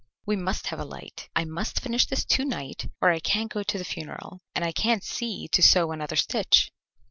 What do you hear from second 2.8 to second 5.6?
or I can't go to the funeral, and I can't see